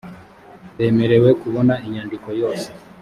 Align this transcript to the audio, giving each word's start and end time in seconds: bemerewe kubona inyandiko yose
bemerewe 0.77 1.29
kubona 1.41 1.73
inyandiko 1.85 2.27
yose 2.41 2.67